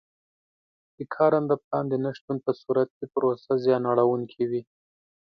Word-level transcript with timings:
د 0.97 0.99
کارنده 1.15 1.55
پلان 1.63 1.85
د 1.89 1.93
نه 2.03 2.11
شتون 2.17 2.37
په 2.45 2.51
صورت 2.61 2.89
کې 2.97 3.05
پروسه 3.13 3.53
زیان 3.63 3.83
اړوونکې 3.91 4.43
وي. 4.49 4.61